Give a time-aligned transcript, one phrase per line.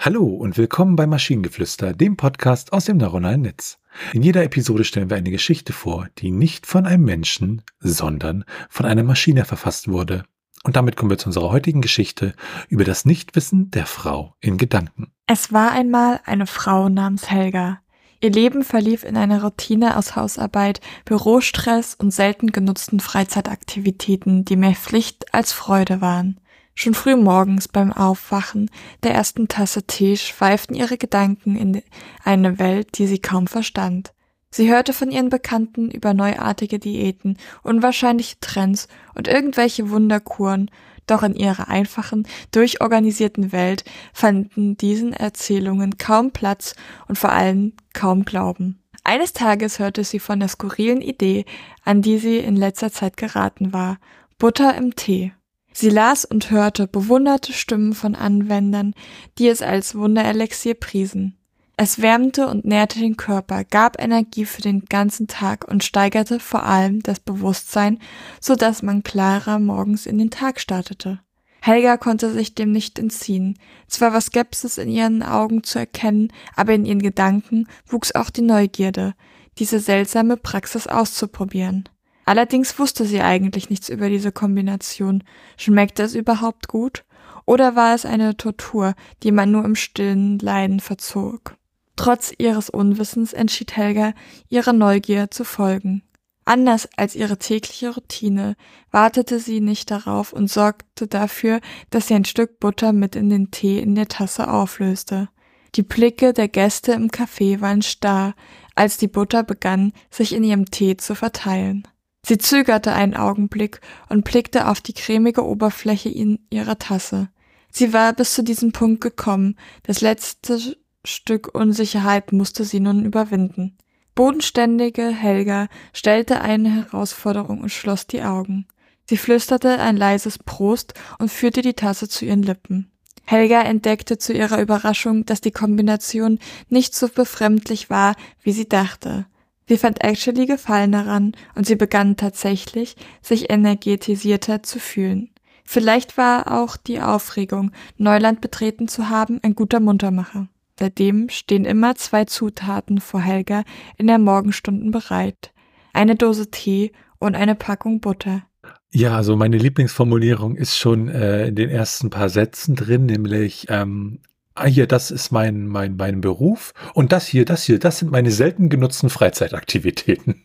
[0.00, 3.80] Hallo und willkommen bei Maschinengeflüster, dem Podcast aus dem neuronalen Netz.
[4.12, 8.86] In jeder Episode stellen wir eine Geschichte vor, die nicht von einem Menschen, sondern von
[8.86, 10.22] einer Maschine verfasst wurde.
[10.62, 12.34] Und damit kommen wir zu unserer heutigen Geschichte
[12.68, 15.10] über das Nichtwissen der Frau in Gedanken.
[15.26, 17.80] Es war einmal eine Frau namens Helga.
[18.20, 24.76] Ihr Leben verlief in einer Routine aus Hausarbeit, Bürostress und selten genutzten Freizeitaktivitäten, die mehr
[24.76, 26.38] Pflicht als Freude waren.
[26.80, 28.70] Schon früh morgens beim Aufwachen
[29.02, 31.82] der ersten Tasse Tee schweiften ihre Gedanken in
[32.22, 34.12] eine Welt, die sie kaum verstand.
[34.52, 40.70] Sie hörte von ihren Bekannten über neuartige Diäten, unwahrscheinliche Trends und irgendwelche Wunderkuren,
[41.08, 46.76] doch in ihrer einfachen, durchorganisierten Welt fanden diesen Erzählungen kaum Platz
[47.08, 48.80] und vor allem kaum Glauben.
[49.02, 51.44] Eines Tages hörte sie von der skurrilen Idee,
[51.84, 53.98] an die sie in letzter Zeit geraten war,
[54.38, 55.32] Butter im Tee.
[55.72, 58.94] Sie las und hörte bewunderte Stimmen von Anwendern,
[59.38, 61.38] die es als Wunderelixier priesen.
[61.76, 66.64] Es wärmte und nährte den Körper, gab Energie für den ganzen Tag und steigerte vor
[66.64, 68.00] allem das Bewusstsein,
[68.40, 71.20] so dass man klarer morgens in den Tag startete.
[71.60, 73.58] Helga konnte sich dem nicht entziehen.
[73.86, 78.42] Zwar war Skepsis in ihren Augen zu erkennen, aber in ihren Gedanken wuchs auch die
[78.42, 79.14] Neugierde,
[79.58, 81.88] diese seltsame Praxis auszuprobieren.
[82.28, 85.24] Allerdings wusste sie eigentlich nichts über diese Kombination.
[85.56, 87.06] Schmeckte es überhaupt gut?
[87.46, 91.56] Oder war es eine Tortur, die man nur im stillen Leiden verzog?
[91.96, 94.12] Trotz ihres Unwissens entschied Helga,
[94.50, 96.02] ihrer Neugier zu folgen.
[96.44, 98.56] Anders als ihre tägliche Routine
[98.90, 103.50] wartete sie nicht darauf und sorgte dafür, dass sie ein Stück Butter mit in den
[103.50, 105.30] Tee in der Tasse auflöste.
[105.76, 108.34] Die Blicke der Gäste im Café waren starr,
[108.74, 111.88] als die Butter begann, sich in ihrem Tee zu verteilen.
[112.28, 117.30] Sie zögerte einen Augenblick und blickte auf die cremige Oberfläche in ihrer Tasse.
[117.72, 123.78] Sie war bis zu diesem Punkt gekommen, das letzte Stück Unsicherheit musste sie nun überwinden.
[124.14, 128.66] Bodenständige Helga stellte eine Herausforderung und schloss die Augen.
[129.08, 132.90] Sie flüsterte ein leises Prost und führte die Tasse zu ihren Lippen.
[133.24, 139.24] Helga entdeckte zu ihrer Überraschung, dass die Kombination nicht so befremdlich war, wie sie dachte.
[139.68, 145.30] Sie fand actually Gefallen daran und sie begann tatsächlich, sich energetisierter zu fühlen.
[145.64, 150.48] Vielleicht war auch die Aufregung, Neuland betreten zu haben, ein guter Muntermacher.
[150.78, 153.64] Seitdem stehen immer zwei Zutaten vor Helga
[153.98, 155.52] in der Morgenstunden bereit.
[155.92, 158.44] Eine Dose Tee und eine Packung Butter.
[158.90, 164.20] Ja, also meine Lieblingsformulierung ist schon äh, in den ersten paar Sätzen drin, nämlich ähm,
[164.60, 168.10] ah, hier, das ist mein, mein, mein Beruf und das hier, das hier, das sind
[168.10, 170.44] meine selten genutzten Freizeitaktivitäten.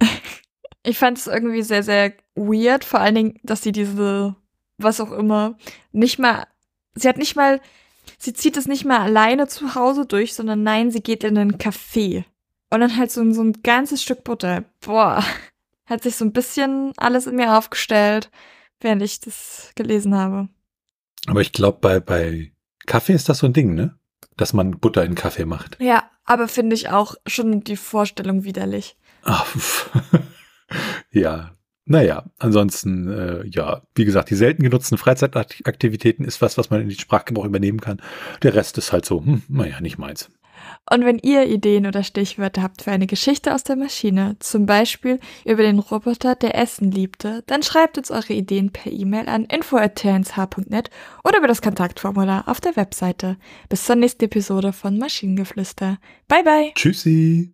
[0.82, 4.36] ich fand es irgendwie sehr, sehr weird, vor allen Dingen, dass sie diese,
[4.78, 5.56] was auch immer,
[5.92, 6.46] nicht mal,
[6.94, 7.60] sie hat nicht mal
[8.18, 11.58] sie zieht es nicht mehr alleine zu Hause durch, sondern nein, sie geht in einen
[11.58, 12.24] Café.
[12.70, 14.64] Und dann halt so, so ein ganzes Stück Butter.
[14.80, 15.24] Boah,
[15.86, 18.30] hat sich so ein bisschen alles in mir aufgestellt,
[18.80, 20.48] während ich das gelesen habe.
[21.26, 22.52] Aber ich glaube, bei, bei
[22.86, 23.96] Kaffee ist das so ein Ding, ne?
[24.36, 25.76] Dass man Butter in Kaffee macht.
[25.80, 28.96] Ja, aber finde ich auch schon die Vorstellung widerlich.
[29.22, 29.46] Ach,
[31.10, 31.52] ja,
[31.86, 36.88] naja, ansonsten, äh, ja, wie gesagt, die selten genutzten Freizeitaktivitäten ist was, was man in
[36.88, 38.00] den Sprachgebrauch übernehmen kann.
[38.42, 40.30] Der Rest ist halt so, hm, naja, nicht meins.
[40.90, 45.20] Und wenn ihr Ideen oder Stichwörter habt für eine Geschichte aus der Maschine, zum Beispiel
[45.44, 50.90] über den Roboter, der Essen liebte, dann schreibt uns eure Ideen per E-Mail an info.tnsh.net
[51.24, 53.36] oder über das Kontaktformular auf der Webseite.
[53.68, 55.98] Bis zur nächsten Episode von Maschinengeflüster.
[56.28, 56.72] Bye bye.
[56.74, 57.53] Tschüssi.